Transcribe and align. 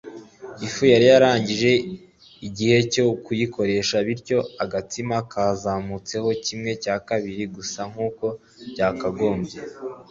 Ifu 0.65 0.83
yari 0.93 1.05
yarengeje 1.11 1.71
igihe 2.47 2.77
cyo 2.93 3.05
kuyikoresha 3.25 3.95
bityo 4.07 4.39
agatsima 4.63 5.15
kazamutseho 5.31 6.29
kimwe 6.45 6.71
cya 6.83 6.95
kabiri 7.07 7.43
gusa 7.55 7.81
nkuko 7.91 8.25
byakagombye 8.73 9.57